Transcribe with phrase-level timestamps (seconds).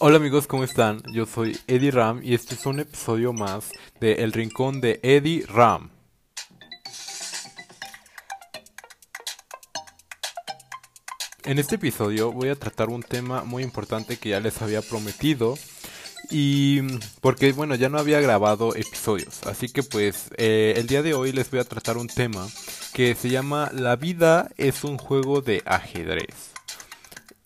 [0.00, 1.02] Hola amigos, ¿cómo están?
[1.12, 5.44] Yo soy Eddie Ram y este es un episodio más de El Rincón de Eddie
[5.48, 5.90] Ram.
[11.42, 15.56] En este episodio voy a tratar un tema muy importante que ya les había prometido
[16.30, 16.80] y
[17.20, 21.32] porque bueno ya no había grabado episodios así que pues eh, el día de hoy
[21.32, 22.46] les voy a tratar un tema
[22.92, 26.52] que se llama la vida es un juego de ajedrez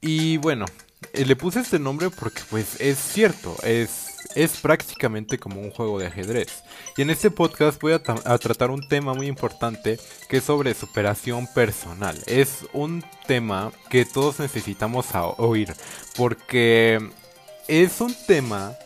[0.00, 0.66] y bueno
[1.12, 5.98] eh, le puse este nombre porque pues es cierto, es, es prácticamente como un juego
[5.98, 6.62] de ajedrez.
[6.96, 10.74] Y en este podcast voy a, a, tratar un tema muy importante que es sobre
[10.74, 12.16] superación personal.
[12.26, 15.06] Es un tema que todos necesitamos
[15.38, 15.74] oír
[16.16, 17.10] porque
[17.69, 18.77] es un tema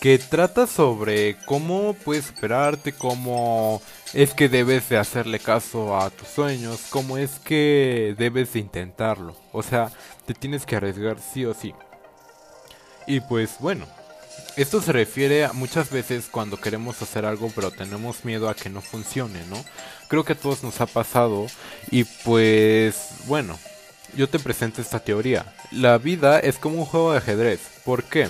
[0.00, 3.82] que trata sobre cómo puedes superarte, cómo
[4.14, 9.34] es que debes de hacerle caso a tus sueños, cómo es que debes de intentarlo.
[9.52, 9.90] O sea,
[10.24, 11.74] te tienes que arriesgar sí o sí.
[13.06, 13.86] Y pues bueno,
[14.56, 18.70] esto se refiere a muchas veces cuando queremos hacer algo pero tenemos miedo a que
[18.70, 19.56] no funcione, ¿no?
[20.08, 21.46] Creo que a todos nos ha pasado
[21.90, 23.58] y pues bueno,
[24.16, 25.54] yo te presento esta teoría.
[25.70, 27.60] La vida es como un juego de ajedrez.
[27.84, 28.28] ¿Por qué?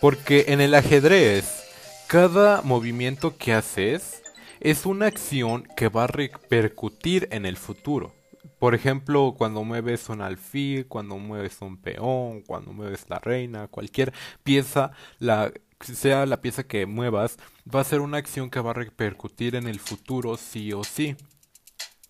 [0.00, 1.64] Porque en el ajedrez,
[2.06, 4.22] cada movimiento que haces
[4.60, 8.14] es una acción que va a repercutir en el futuro.
[8.58, 14.12] Por ejemplo, cuando mueves un alfil, cuando mueves un peón, cuando mueves la reina, cualquier
[14.42, 17.38] pieza, la, sea la pieza que muevas,
[17.72, 21.16] va a ser una acción que va a repercutir en el futuro sí o sí.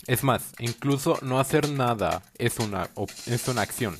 [0.06, 2.90] Es más, incluso no hacer nada es una,
[3.26, 3.98] es una acción,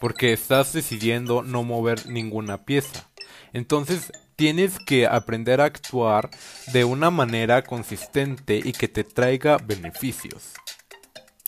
[0.00, 3.08] porque estás decidiendo no mover ninguna pieza.
[3.52, 6.30] Entonces, tienes que aprender a actuar
[6.72, 10.52] de una manera consistente y que te traiga beneficios.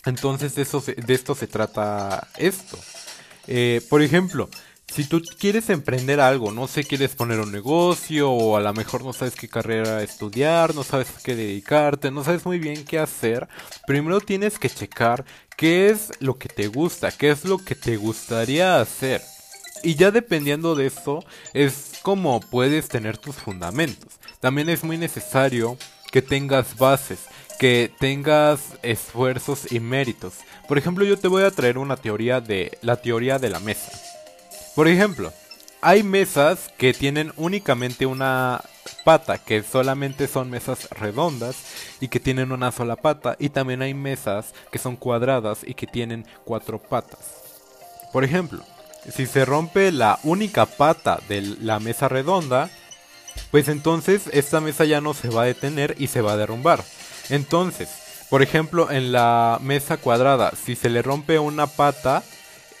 [0.05, 2.79] Entonces, de, eso de esto se trata esto.
[3.47, 4.49] Eh, por ejemplo,
[4.93, 9.03] si tú quieres emprender algo, no sé, quieres poner un negocio o a lo mejor
[9.03, 13.47] no sabes qué carrera estudiar, no sabes qué dedicarte, no sabes muy bien qué hacer,
[13.85, 15.25] primero tienes que checar
[15.55, 19.21] qué es lo que te gusta, qué es lo que te gustaría hacer.
[19.83, 21.23] Y ya dependiendo de eso,
[21.53, 24.13] es como puedes tener tus fundamentos.
[24.39, 25.77] También es muy necesario
[26.11, 27.19] que tengas bases,
[27.59, 30.35] que tengas esfuerzos y méritos.
[30.67, 34.06] Por ejemplo, yo te voy a traer una teoría de la teoría de la mesa.
[34.77, 35.33] Por ejemplo,
[35.81, 38.61] hay mesas que tienen únicamente una
[39.03, 41.55] pata, que solamente son mesas redondas
[41.99, 45.87] y que tienen una sola pata, y también hay mesas que son cuadradas y que
[45.87, 47.21] tienen cuatro patas.
[48.13, 48.63] Por ejemplo,
[49.11, 52.69] si se rompe la única pata de la mesa redonda,
[53.49, 56.83] pues entonces esta mesa ya no se va a detener y se va a derrumbar.
[57.31, 57.89] Entonces,
[58.29, 62.21] por ejemplo, en la mesa cuadrada, si se le rompe una pata,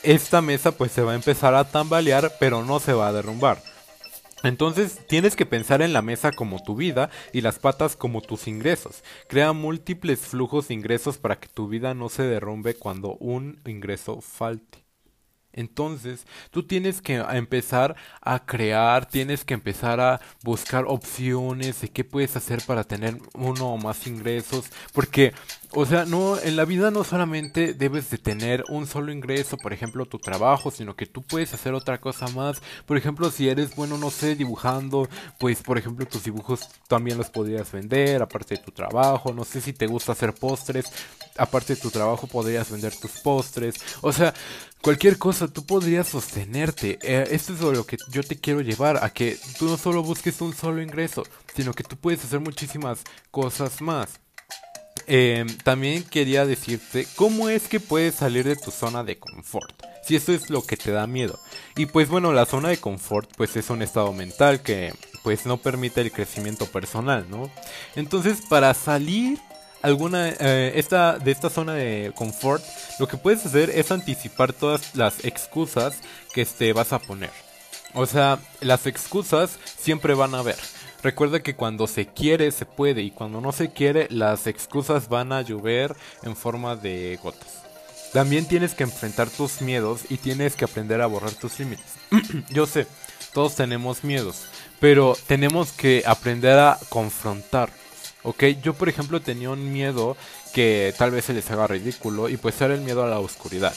[0.07, 3.61] esta mesa pues se va a empezar a tambalear, pero no se va a derrumbar.
[4.41, 8.47] Entonces tienes que pensar en la mesa como tu vida y las patas como tus
[8.47, 9.03] ingresos.
[9.27, 14.21] Crea múltiples flujos de ingresos para que tu vida no se derrumbe cuando un ingreso
[14.21, 14.86] falte.
[15.57, 22.03] Entonces, tú tienes que empezar a crear, tienes que empezar a buscar opciones de qué
[22.03, 25.33] puedes hacer para tener uno o más ingresos, porque
[25.73, 29.73] o sea, no, en la vida no solamente debes de tener un solo ingreso, por
[29.73, 32.61] ejemplo, tu trabajo, sino que tú puedes hacer otra cosa más.
[32.85, 37.29] Por ejemplo, si eres bueno, no sé, dibujando, pues por ejemplo, tus dibujos también los
[37.29, 39.33] podrías vender, aparte de tu trabajo.
[39.33, 40.85] No sé si te gusta hacer postres,
[41.37, 43.75] aparte de tu trabajo podrías vender tus postres.
[44.01, 44.33] O sea,
[44.81, 46.99] cualquier cosa, tú podrías sostenerte.
[47.01, 50.41] Eh, esto es lo que yo te quiero llevar, a que tú no solo busques
[50.41, 51.23] un solo ingreso,
[51.55, 52.99] sino que tú puedes hacer muchísimas
[53.31, 54.19] cosas más.
[55.09, 59.81] Eh, también quería decirte cómo es que puedes salir de tu zona de confort.
[60.03, 61.39] Si eso es lo que te da miedo.
[61.75, 64.93] Y pues bueno, la zona de confort pues es un estado mental que
[65.23, 67.49] pues no permite el crecimiento personal, ¿no?
[67.95, 69.39] Entonces para salir
[69.81, 72.63] alguna eh, esta, de esta zona de confort,
[72.99, 75.97] lo que puedes hacer es anticipar todas las excusas
[76.33, 77.31] que te vas a poner.
[77.93, 80.57] O sea, las excusas siempre van a haber.
[81.03, 85.31] Recuerda que cuando se quiere se puede y cuando no se quiere las excusas van
[85.31, 87.63] a llover en forma de gotas.
[88.13, 91.85] También tienes que enfrentar tus miedos y tienes que aprender a borrar tus límites.
[92.49, 92.87] Yo sé,
[93.33, 94.45] todos tenemos miedos,
[94.79, 97.69] pero tenemos que aprender a confrontar.
[98.27, 98.43] ¿Ok?
[98.61, 100.17] Yo por ejemplo tenía un miedo
[100.53, 103.73] que tal vez se les haga ridículo y pues era el miedo a la oscuridad.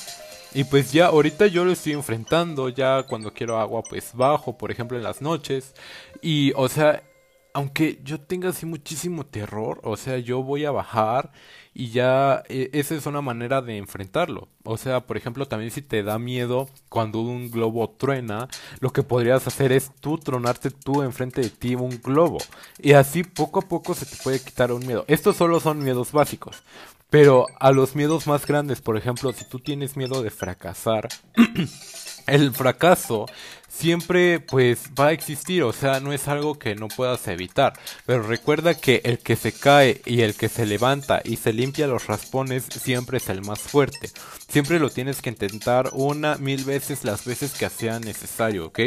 [0.52, 4.72] Y pues ya ahorita yo lo estoy enfrentando, ya cuando quiero agua pues bajo, por
[4.72, 5.72] ejemplo en las noches.
[6.20, 7.04] Y o sea,
[7.52, 11.30] aunque yo tenga así muchísimo terror, o sea, yo voy a bajar
[11.74, 14.48] y ya e, esa es una manera de enfrentarlo.
[14.64, 18.48] O sea, por ejemplo, también si te da miedo cuando un globo truena,
[18.80, 22.38] lo que podrías hacer es tú tronarte tú enfrente de ti un globo.
[22.78, 25.04] Y así poco a poco se te puede quitar un miedo.
[25.08, 26.62] Estos solo son miedos básicos.
[27.10, 31.08] Pero a los miedos más grandes, por ejemplo, si tú tienes miedo de fracasar,
[32.30, 33.26] el fracaso
[33.68, 37.72] siempre pues va a existir, o sea, no es algo que no puedas evitar,
[38.04, 41.86] pero recuerda que el que se cae y el que se levanta y se limpia
[41.86, 44.10] los raspones siempre es el más fuerte.
[44.48, 48.80] Siempre lo tienes que intentar una, mil veces las veces que sea necesario, ¿ok?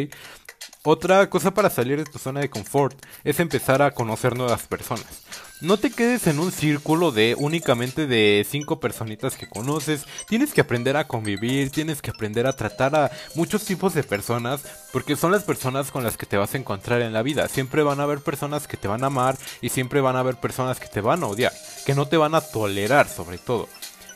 [0.85, 5.23] Otra cosa para salir de tu zona de confort es empezar a conocer nuevas personas.
[5.63, 10.03] No te quedes en un círculo de únicamente de cinco personitas que conoces.
[10.27, 14.61] Tienes que aprender a convivir, tienes que aprender a tratar a muchos tipos de personas,
[14.91, 17.47] porque son las personas con las que te vas a encontrar en la vida.
[17.47, 20.35] Siempre van a haber personas que te van a amar y siempre van a haber
[20.35, 21.53] personas que te van a odiar,
[21.85, 23.69] que no te van a tolerar sobre todo.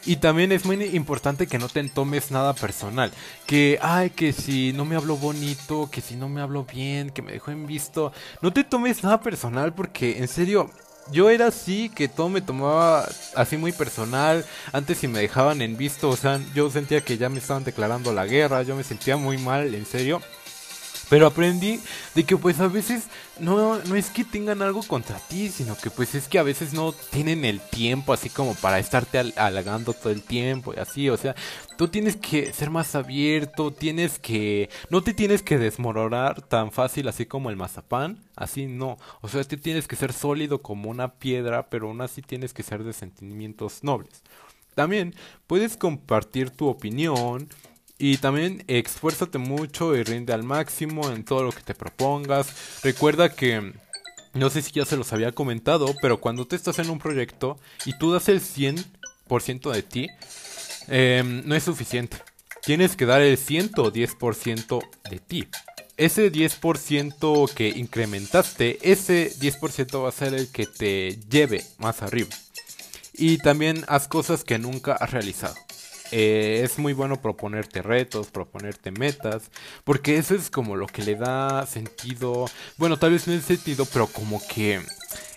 [0.06, 3.14] Y también es muy importante que no te tomes nada personal.
[3.46, 7.22] Que, ay, que si no me hablo bonito, que si no me hablo bien, que
[7.22, 8.12] me dejó en visto.
[8.42, 10.70] No te tomes nada personal porque, en serio,
[11.12, 14.46] yo era así, que todo me tomaba así muy personal.
[14.72, 18.14] Antes si me dejaban en visto, o sea, yo sentía que ya me estaban declarando
[18.14, 20.22] la guerra, yo me sentía muy mal, en serio.
[21.10, 21.80] Pero aprendí
[22.16, 23.08] de que pues a veces
[23.40, 26.74] no, no es que tengan algo contra ti, sino que pues es que a veces
[26.74, 31.18] no tienen el tiempo así como para estarte halagando todo el tiempo y así, o
[31.18, 31.36] sea,
[31.78, 37.08] tú tienes que ser más abierto, tienes que, no te tienes que desmoronar tan fácil
[37.08, 41.14] así como el mazapán, así no, o sea, tú tienes que ser sólido como una
[41.14, 44.24] piedra, pero aún así tienes que ser de sentimientos nobles.
[44.76, 45.16] También
[45.48, 47.50] puedes compartir tu opinión,
[48.00, 52.82] y también esfuérzate mucho y rinde al máximo en todo lo que te propongas.
[52.84, 53.74] Recuerda que,
[54.34, 57.58] no sé si ya se los había comentado, pero cuando te estás en un proyecto
[57.86, 60.08] y tú das el 100% de ti,
[60.88, 62.18] em, no es suficiente.
[62.64, 65.48] Tienes que dar el 110% de ti.
[65.96, 72.30] Ese 10% que incrementaste, ese 10% va a ser el que te lleve más arriba.
[73.14, 75.56] Y también haz cosas que nunca has realizado.
[76.12, 79.52] Eh, es muy bueno proponerte retos, proponerte metas,
[79.84, 82.46] porque eso es como lo que le da sentido,
[82.78, 84.82] bueno, tal vez no es sentido, pero como que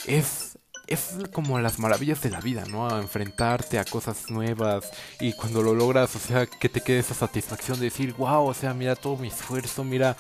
[0.07, 0.51] es
[0.91, 2.99] es como las maravillas de la vida, ¿no?
[2.99, 4.91] Enfrentarte a cosas nuevas
[5.21, 8.55] y cuando lo logras, o sea, que te quede esa satisfacción de decir, wow, o
[8.55, 10.17] sea, mira todo mi esfuerzo, mira,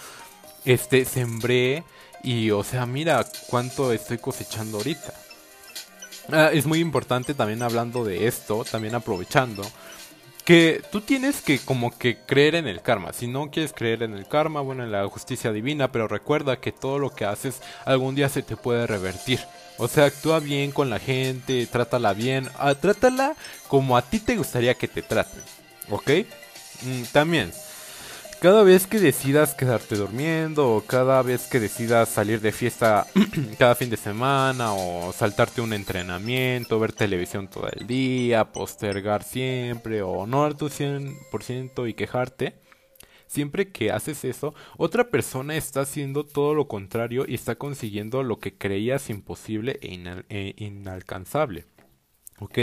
[0.64, 1.82] este, sembré
[2.22, 5.12] y, o sea, mira cuánto estoy cosechando ahorita.
[6.32, 9.64] Ah, es muy importante también hablando de esto, también aprovechando,
[10.42, 13.12] que tú tienes que como que creer en el karma.
[13.12, 16.72] Si no quieres creer en el karma, bueno, en la justicia divina, pero recuerda que
[16.72, 19.40] todo lo que haces algún día se te puede revertir.
[19.78, 23.34] O sea, actúa bien con la gente, trátala bien, ah, trátala
[23.68, 25.40] como a ti te gustaría que te traten.
[25.88, 26.10] ¿Ok?
[26.82, 27.52] Mm, también,
[28.40, 33.06] cada vez que decidas quedarte durmiendo o cada vez que decidas salir de fiesta
[33.58, 40.00] cada fin de semana o saltarte un entrenamiento, ver televisión todo el día, postergar siempre
[40.00, 42.54] o no dar tu 100% y quejarte,
[43.26, 48.38] siempre que haces eso, otra persona está haciendo todo lo contrario y está consiguiendo lo
[48.38, 51.66] que creías imposible e, e inalcanzable.
[52.40, 52.58] ¿Ok?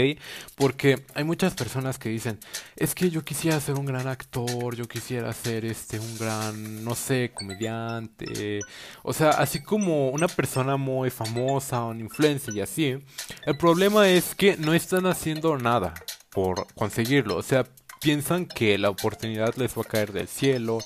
[0.56, 2.38] Porque hay muchas personas que dicen,
[2.76, 6.94] es que yo quisiera ser un gran actor, yo quisiera ser este un gran, no
[6.94, 8.60] sé, comediante,
[9.02, 12.98] o sea, así como una persona muy famosa, un influencer y así.
[13.46, 15.94] El problema es que no están haciendo nada
[16.30, 17.64] por conseguirlo, o sea,
[18.00, 20.78] piensan que la oportunidad les va a caer del cielo.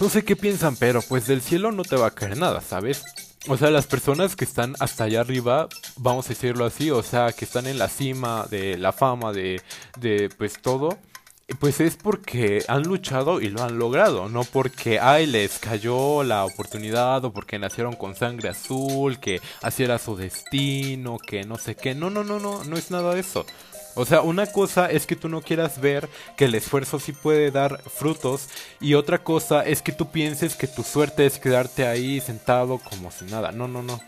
[0.00, 3.02] No sé qué piensan, pero pues del cielo no te va a caer nada, ¿sabes?
[3.48, 7.32] O sea, las personas que están hasta allá arriba, vamos a decirlo así, o sea,
[7.32, 9.60] que están en la cima de la fama, de,
[9.98, 10.96] de pues todo,
[11.58, 16.44] pues es porque han luchado y lo han logrado, no porque, ay, les cayó la
[16.44, 21.74] oportunidad o porque nacieron con sangre azul, que así era su destino, que no sé
[21.74, 23.44] qué, no, no, no, no, no es nada de eso.
[23.94, 27.50] O sea, una cosa es que tú no quieras ver que el esfuerzo sí puede
[27.50, 28.48] dar frutos
[28.80, 33.10] y otra cosa es que tú pienses que tu suerte es quedarte ahí sentado como
[33.10, 33.52] si nada.
[33.52, 34.00] No, no, no.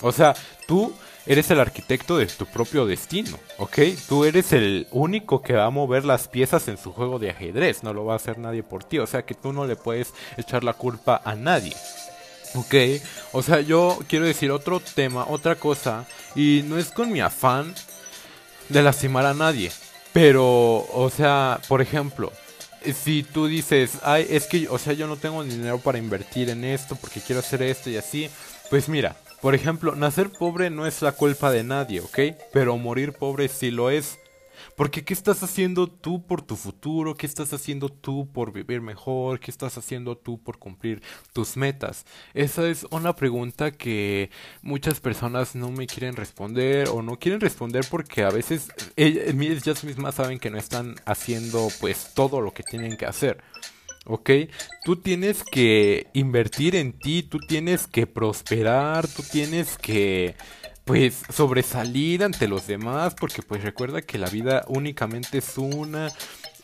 [0.00, 0.34] O sea,
[0.66, 0.92] tú
[1.26, 3.78] eres el arquitecto de tu propio destino, ¿ok?
[4.08, 7.82] Tú eres el único que va a mover las piezas en su juego de ajedrez,
[7.82, 10.12] no lo va a hacer nadie por ti, o sea que tú no le puedes
[10.36, 11.74] echar la culpa a nadie.
[12.54, 12.74] Ok,
[13.32, 17.74] o sea, yo quiero decir otro tema, otra cosa, y no es con mi afán
[18.72, 19.70] de lastimar a nadie.
[20.12, 20.44] Pero,
[20.92, 22.32] o sea, por ejemplo,
[23.04, 26.64] si tú dices, ay, es que, o sea, yo no tengo dinero para invertir en
[26.64, 28.28] esto porque quiero hacer esto y así,
[28.68, 32.18] pues mira, Por ejemplo, nacer pobre no es la culpa de nadie, ¿ok?
[32.52, 34.20] Pero morir pobre sí lo es.
[34.76, 37.14] Porque ¿qué estás haciendo tú por tu futuro?
[37.14, 39.40] ¿Qué estás haciendo tú por vivir mejor?
[39.40, 41.02] ¿Qué estás haciendo tú por cumplir
[41.32, 42.04] tus metas?
[42.34, 44.30] Esa es una pregunta que
[44.62, 50.14] muchas personas no me quieren responder o no quieren responder porque a veces ellas mismas
[50.14, 53.42] saben que no están haciendo pues todo lo que tienen que hacer.
[54.06, 54.30] ¿ok?
[54.84, 60.34] Tú tienes que invertir en ti, tú tienes que prosperar, tú tienes que
[60.84, 66.12] pues sobresalir ante los demás porque pues recuerda que la vida únicamente es una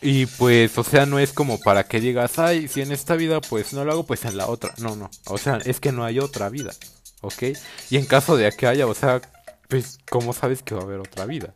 [0.00, 3.40] y pues o sea no es como para que digas ay si en esta vida
[3.40, 5.10] pues no lo hago pues en la otra no no.
[5.26, 6.72] O sea es que no hay otra vida
[7.20, 7.42] ¿ok?
[7.90, 9.20] y en caso de que haya o sea
[9.68, 11.54] pues cómo sabes que va a haber otra vida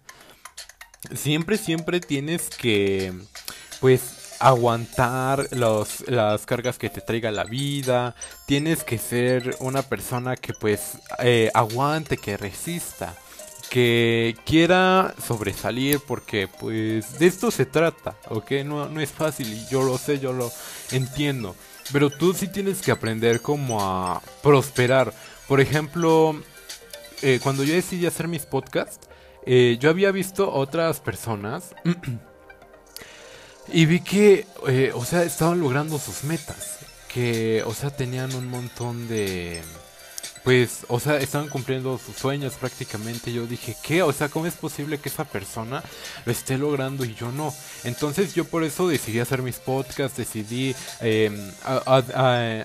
[1.15, 3.13] siempre siempre tienes que
[3.81, 8.15] pues aguantar los, las cargas que te traiga la vida.
[8.47, 13.15] Tienes que ser una persona que pues eh, aguante, que resista,
[13.71, 18.51] que quiera sobresalir porque pues de esto se trata, ¿ok?
[18.65, 20.51] No, no es fácil y yo lo sé, yo lo
[20.91, 21.55] entiendo.
[21.93, 25.13] Pero tú sí tienes que aprender como a prosperar.
[25.47, 26.35] Por ejemplo,
[27.23, 29.09] eh, cuando yo decidí hacer mis podcasts,
[29.47, 31.75] eh, yo había visto otras personas
[33.69, 36.79] Y vi que, eh, o sea, estaban logrando sus metas.
[37.13, 39.63] Que, o sea, tenían un montón de...
[40.45, 43.33] Pues, o sea, estaban cumpliendo sus sueños prácticamente.
[43.33, 44.03] Yo dije, ¿qué?
[44.03, 45.83] O sea, ¿cómo es posible que esa persona
[46.27, 47.55] lo esté logrando y yo no?
[47.85, 51.37] Entonces yo por eso decidí hacer mis podcasts, decidí em,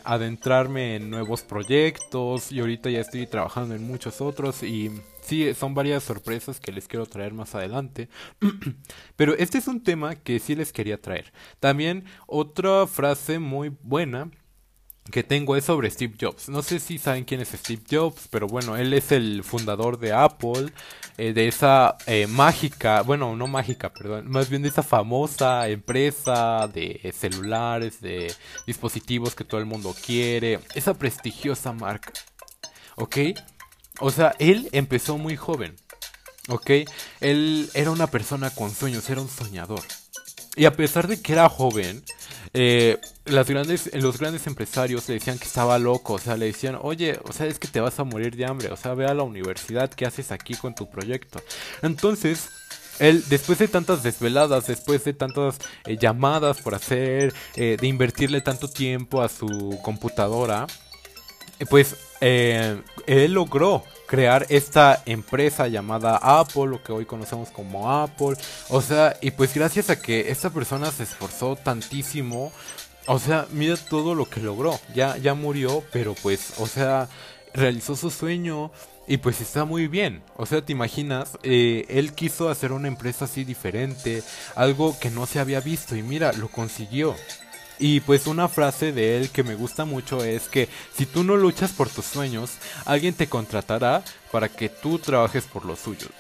[0.04, 4.92] adentrarme en nuevos proyectos y ahorita ya estoy trabajando en muchos otros y
[5.22, 8.10] sí, son varias sorpresas que les quiero traer más adelante.
[9.16, 11.32] Pero este es un tema que sí les quería traer.
[11.60, 14.32] También otra frase muy buena
[15.12, 16.50] que tengo es sobre Steve Jobs.
[16.50, 20.14] No sé si saben quién es Steve Jobs, pero bueno, él es el fundador de
[20.14, 20.72] Apple,
[21.18, 26.68] eh, de esa eh, mágica, bueno, no mágica, perdón, más bien de esa famosa empresa
[26.68, 28.34] de celulares, de
[28.66, 32.12] dispositivos que todo el mundo quiere, esa prestigiosa marca.
[32.96, 33.18] ¿Ok?
[34.00, 35.76] O sea, él empezó muy joven.
[36.50, 36.72] ¿Ok?
[37.20, 39.82] Él era una persona con sueños, era un soñador.
[40.56, 42.04] Y a pesar de que era joven,
[42.54, 46.78] eh, las grandes, los grandes empresarios le decían que estaba loco, o sea, le decían,
[46.82, 49.14] oye, o sea, es que te vas a morir de hambre, o sea, ve a
[49.14, 51.42] la universidad, ¿qué haces aquí con tu proyecto?
[51.82, 52.50] Entonces,
[53.00, 58.42] él, después de tantas desveladas, después de tantas eh, llamadas por hacer, eh, de invertirle
[58.42, 60.68] tanto tiempo a su computadora,
[61.70, 68.36] pues eh, él logró crear esta empresa llamada Apple, lo que hoy conocemos como Apple.
[68.70, 72.52] O sea, y pues gracias a que esta persona se esforzó tantísimo,
[73.06, 74.80] o sea, mira todo lo que logró.
[74.96, 77.08] Ya, ya murió, pero pues, o sea,
[77.54, 78.72] realizó su sueño.
[79.10, 80.22] Y pues está muy bien.
[80.36, 84.22] O sea, te imaginas, eh, él quiso hacer una empresa así diferente,
[84.54, 87.16] algo que no se había visto y mira, lo consiguió.
[87.80, 91.36] Y pues una frase de él que me gusta mucho es que si tú no
[91.36, 96.12] luchas por tus sueños, alguien te contratará para que tú trabajes por los suyos.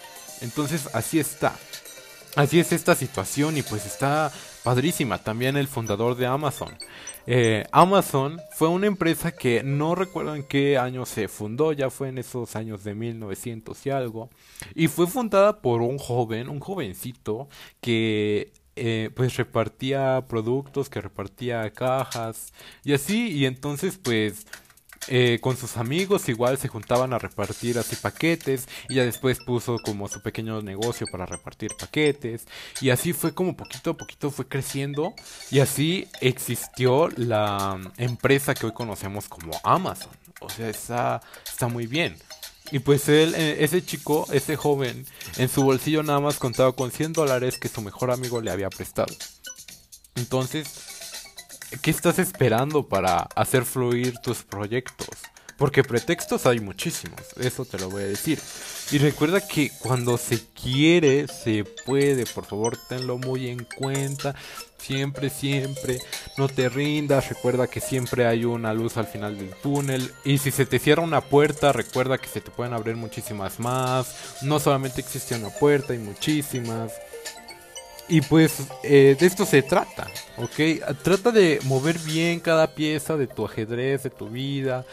[0.42, 1.56] Entonces así está.
[2.36, 4.32] Así es esta situación y pues está
[4.64, 5.18] padrísima.
[5.18, 6.78] También el fundador de Amazon.
[7.26, 12.10] Eh, Amazon fue una empresa que no recuerdo en qué año se fundó, ya fue
[12.10, 14.30] en esos años de 1900 y algo.
[14.76, 17.50] Y fue fundada por un joven, un jovencito
[17.82, 22.53] que eh, pues repartía productos, que repartía cajas
[22.84, 24.46] y así, y entonces pues
[25.10, 29.77] eh, con sus amigos igual se juntaban a repartir así paquetes y ya después puso
[29.79, 32.46] como su pequeño negocio para repartir paquetes
[32.81, 35.13] y así fue como poquito a poquito fue creciendo
[35.50, 40.12] y así existió la empresa que hoy conocemos como Amazon.
[40.41, 42.17] O sea, está, está muy bien.
[42.72, 45.06] Y pues él, eh, ese chico, ese joven,
[45.38, 48.70] en su bolsillo nada más contaba con 100 dólares que su mejor amigo le había
[48.70, 49.14] prestado.
[50.16, 50.68] Entonces,
[51.82, 55.08] ¿qué estás esperando para hacer fluir tus proyectos?
[55.58, 58.40] Porque pretextos hay muchísimos, eso te lo voy a decir.
[58.92, 64.36] Y recuerda que cuando se quiere, se puede, por favor, tenlo muy en cuenta.
[64.77, 66.00] Siempre, siempre,
[66.38, 70.12] no te rindas, recuerda que siempre hay una luz al final del túnel.
[70.24, 74.38] Y si se te cierra una puerta, recuerda que se te pueden abrir muchísimas más.
[74.43, 76.93] No solamente existe una puerta, hay muchísimas.
[78.07, 80.07] Y pues eh, de esto se trata,
[80.38, 80.96] ¿ok?
[81.03, 84.86] Trata de mover bien cada pieza de tu ajedrez, de tu vida.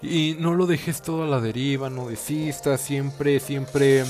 [0.00, 4.04] Y no lo dejes todo a la deriva, no desistas, siempre, siempre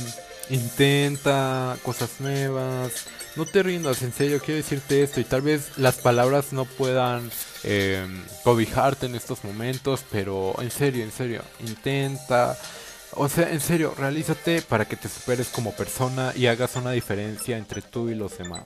[0.48, 3.06] intenta cosas nuevas,
[3.36, 7.30] no te rindas, en serio, quiero decirte esto y tal vez las palabras no puedan
[7.62, 8.06] eh,
[8.42, 12.58] cobijarte en estos momentos, pero en serio, en serio, intenta,
[13.12, 17.56] o sea, en serio, realízate para que te superes como persona y hagas una diferencia
[17.56, 18.64] entre tú y los demás.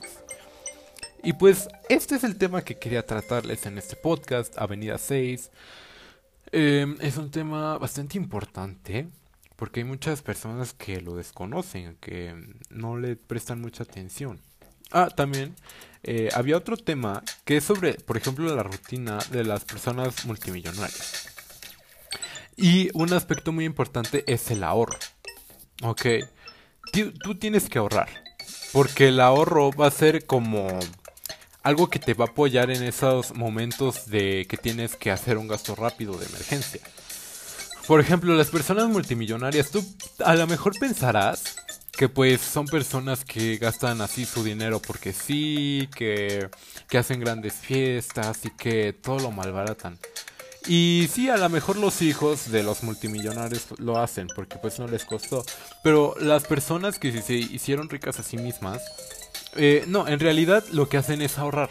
[1.23, 5.49] Y pues este es el tema que quería tratarles en este podcast, Avenida 6.
[6.51, 9.07] Em, es un tema bastante importante
[9.55, 12.35] porque hay muchas personas que lo desconocen, que
[12.69, 14.39] no le prestan mucha atención.
[14.91, 15.55] Ah, también
[16.03, 21.29] eh, había otro tema que es sobre, por ejemplo, la rutina de las personas multimillonarias.
[22.55, 24.97] Y un aspecto muy importante es el ahorro.
[25.83, 26.05] Ok,
[27.21, 28.09] tú tienes que ahorrar.
[28.71, 30.67] Porque el ahorro va a ser como
[31.63, 35.47] algo que te va a apoyar en esos momentos de que tienes que hacer un
[35.47, 36.81] gasto rápido de emergencia.
[37.87, 39.85] Por ejemplo, las personas multimillonarias, tú
[40.23, 41.55] a lo mejor pensarás
[41.91, 46.49] que pues son personas que gastan así su dinero porque sí, que,
[46.89, 49.97] que hacen grandes fiestas y que todo lo malbaratan.
[50.67, 54.87] Y sí, a lo mejor los hijos de los multimillonarios lo hacen porque pues no
[54.87, 55.45] les costó.
[55.83, 58.81] Pero las personas que se hicieron ricas a sí mismas,
[59.55, 61.69] eh, no, en realidad lo que hacen es ahorrar.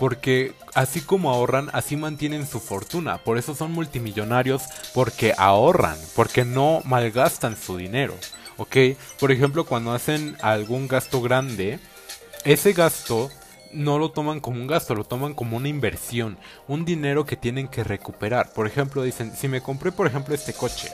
[0.00, 3.18] Porque así como ahorran, así mantienen su fortuna.
[3.18, 4.64] Por eso son multimillonarios,
[4.94, 8.14] porque ahorran, porque no malgastan su dinero.
[8.60, 8.76] ¿ok?
[9.18, 11.80] Por ejemplo, cuando hacen algún gasto grande,
[12.44, 13.30] ese gasto
[13.72, 16.38] no lo toman como un gasto, lo toman como una inversión,
[16.68, 18.52] un dinero que tienen que recuperar.
[18.52, 20.92] Por ejemplo, dicen, si me compré, por ejemplo, este coche,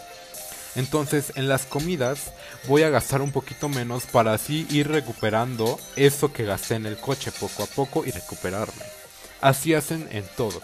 [0.76, 2.32] entonces en las comidas
[2.68, 6.96] voy a gastar un poquito menos para así ir recuperando eso que gasté en el
[6.96, 8.84] coche poco a poco y recuperarme.
[9.40, 10.60] Así hacen en todo.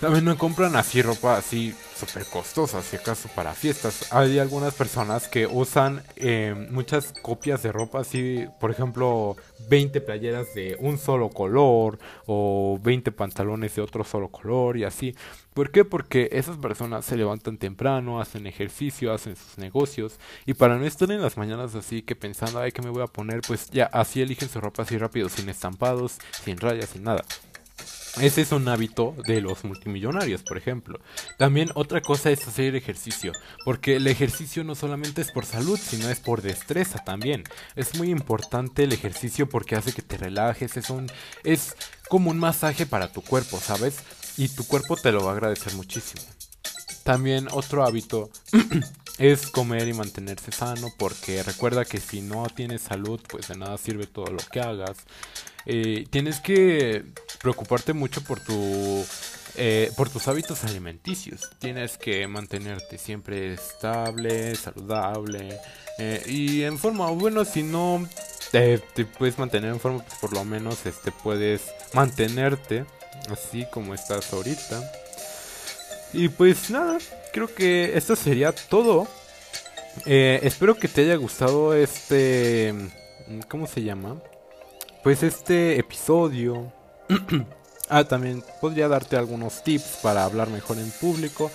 [0.00, 4.12] También no compran así ropa así súper costosa, si acaso para fiestas.
[4.12, 9.36] Hay algunas personas que usan eh, muchas copias de ropa así, por ejemplo,
[9.68, 15.14] 20 playeras de un solo color o 20 pantalones de otro solo color y así.
[15.54, 15.84] ¿Por qué?
[15.84, 21.10] Porque esas personas se levantan temprano, hacen ejercicio, hacen sus negocios y para no estar
[21.12, 23.40] en las mañanas así que pensando, ay, ¿qué me voy a poner?
[23.46, 27.24] Pues ya así eligen su ropa así rápido, sin estampados, sin rayas, sin nada.
[28.20, 31.00] Ese es un hábito de los multimillonarios, por ejemplo.
[31.36, 33.32] También otra cosa es hacer ejercicio,
[33.64, 37.42] porque el ejercicio no solamente es por salud, sino es por destreza también.
[37.74, 41.10] Es muy importante el ejercicio porque hace que te relajes, es un
[41.42, 41.76] es
[42.08, 43.96] como un masaje para tu cuerpo, ¿sabes?
[44.36, 46.22] Y tu cuerpo te lo va a agradecer muchísimo.
[47.04, 48.30] También otro hábito
[49.18, 53.76] es comer y mantenerse sano, porque recuerda que si no tienes salud, pues de nada
[53.78, 54.96] sirve todo lo que hagas.
[55.66, 57.04] Eh, tienes que
[57.40, 59.04] preocuparte mucho por tu
[59.56, 61.50] eh, por tus hábitos alimenticios.
[61.58, 65.58] Tienes que mantenerte siempre estable, saludable
[65.98, 67.10] eh, y en forma.
[67.10, 68.06] Bueno, si no
[68.50, 68.78] te
[69.18, 72.84] puedes mantener en forma, pues por lo menos este puedes mantenerte
[73.30, 74.92] así como estás ahorita.
[76.12, 76.98] Y pues nada,
[77.32, 79.08] creo que esto sería todo.
[80.06, 82.74] espero que te haya gustado este.
[83.48, 84.16] ¿Cómo se llama?
[85.04, 86.72] pues este episodio...
[87.90, 91.50] ah, también podría darte algunos tips para hablar mejor en público,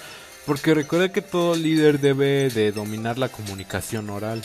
[0.46, 4.44] porque recuerda que todo líder debe de dominar la comunicación oral.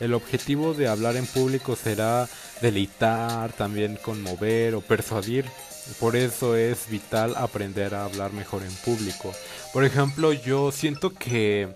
[0.00, 2.26] El objetivo de hablar en público será
[2.62, 5.44] deleitar, también conmover o persuadir.
[6.00, 9.32] Por eso es vital aprender a hablar mejor en público.
[9.72, 11.74] Por ejemplo, yo siento que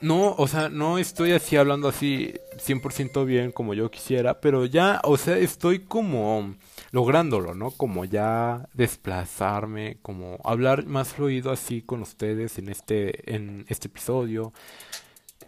[0.00, 5.00] no, o sea, no estoy así hablando así 100% bien como yo quisiera, pero ya,
[5.02, 6.56] o sea, estoy como
[6.90, 7.70] lográndolo, ¿no?
[7.70, 14.52] Como ya desplazarme, como hablar más fluido así con ustedes en este en este episodio.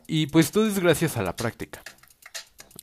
[0.07, 1.83] Y pues todo es gracias a la práctica.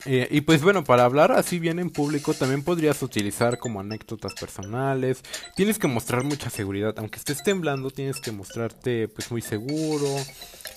[0.06, 4.34] Eh, y pues bueno, para hablar así bien en público también podrías utilizar como anécdotas
[4.34, 5.22] personales.
[5.56, 10.08] Tienes que mostrar mucha seguridad, aunque estés temblando, tienes que mostrarte pues muy seguro.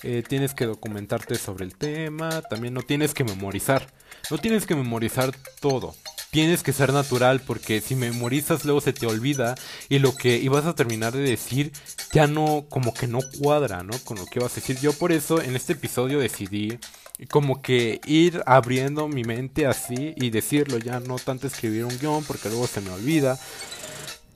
[0.04, 3.92] Eh, tienes que documentarte sobre el tema, también no tienes que memorizar,
[4.30, 5.92] no tienes que memorizar todo,
[6.30, 9.56] tienes que ser natural porque si memorizas luego se te olvida
[9.88, 11.72] y lo que ibas a terminar de decir
[12.12, 13.98] ya no como que no cuadra, ¿no?
[14.04, 14.78] Con lo que ibas a decir.
[14.78, 16.78] Yo por eso en este episodio decidí
[17.26, 22.24] como que ir abriendo mi mente así y decirlo, ya no tanto escribir un guion
[22.24, 23.38] porque luego se me olvida.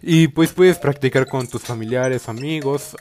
[0.03, 2.97] Y pues puedes practicar con tus familiares, amigos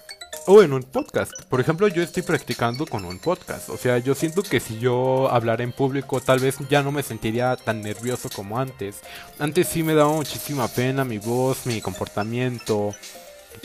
[0.46, 1.32] o en un podcast.
[1.50, 3.70] Por ejemplo, yo estoy practicando con un podcast.
[3.70, 7.04] O sea, yo siento que si yo hablara en público, tal vez ya no me
[7.04, 9.02] sentiría tan nervioso como antes.
[9.40, 12.94] Antes sí me daba muchísima pena mi voz, mi comportamiento.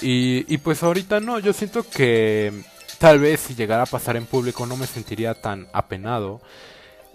[0.01, 2.53] Y, y pues ahorita no, yo siento que
[2.99, 6.41] tal vez si llegara a pasar en público no me sentiría tan apenado.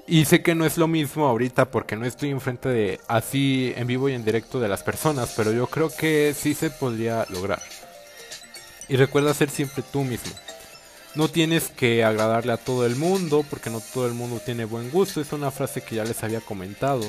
[0.08, 3.88] Y sé que no es lo mismo ahorita porque no estoy enfrente de así en
[3.88, 7.62] vivo y en directo de las personas, pero yo creo que sí se podría lograr.
[8.89, 10.34] Y recuerda ser siempre tú mismo.
[11.15, 14.89] No tienes que agradarle a todo el mundo porque no todo el mundo tiene buen
[14.91, 15.22] gusto.
[15.22, 17.04] Es una frase que ya les había comentado.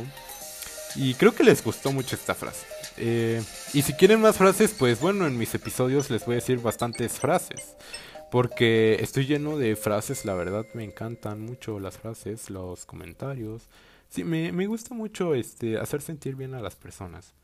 [0.95, 2.67] Y creo que les gustó mucho esta frase.
[2.99, 6.59] Eh, y si quieren más frases, pues bueno, en mis episodios les voy a decir
[6.59, 7.75] bastantes frases.
[8.33, 13.69] Porque estoy lleno de frases, la verdad me encantan mucho las frases, los comentarios.
[14.09, 17.35] Sí, me, me gusta mucho este, hacer sentir bien a las personas.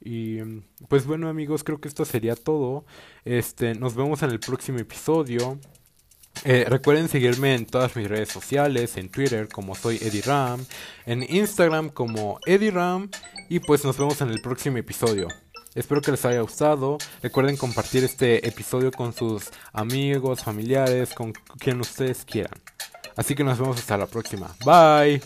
[0.00, 0.38] Y
[0.86, 2.84] pues bueno amigos, creo que esto sería todo.
[3.24, 5.58] Este, nos vemos en el próximo episodio.
[6.44, 10.64] Eh, recuerden seguirme en todas mis redes sociales, en Twitter como soy Eddie Ram,
[11.04, 13.10] en Instagram como Eddie Ram
[13.48, 15.26] y pues nos vemos en el próximo episodio.
[15.78, 16.98] Espero que les haya gustado.
[17.22, 22.58] Recuerden compartir este episodio con sus amigos, familiares, con quien ustedes quieran.
[23.16, 24.54] Así que nos vemos hasta la próxima.
[24.64, 25.22] Bye.